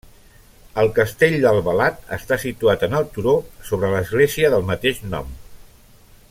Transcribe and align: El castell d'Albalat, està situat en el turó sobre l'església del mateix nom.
El 0.83 0.87
castell 0.99 1.35
d'Albalat, 1.43 2.01
està 2.17 2.39
situat 2.45 2.87
en 2.89 2.97
el 3.01 3.07
turó 3.19 3.35
sobre 3.69 3.93
l'església 3.93 4.53
del 4.57 4.67
mateix 4.73 5.05
nom. 5.15 5.31